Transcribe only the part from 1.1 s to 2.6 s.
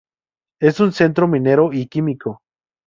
minero y químico.